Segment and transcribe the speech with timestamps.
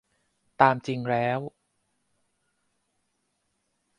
[0.61, 1.39] ตามจริงแล้ว